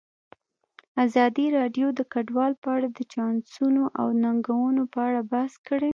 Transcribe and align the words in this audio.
ازادي 1.05 1.45
راډیو 1.57 1.87
د 1.99 2.01
کډوال 2.13 2.53
په 2.63 2.67
اړه 2.75 2.87
د 2.91 2.99
چانسونو 3.13 3.83
او 3.99 4.07
ننګونو 4.23 4.83
په 4.93 4.99
اړه 5.07 5.21
بحث 5.31 5.53
کړی. 5.67 5.89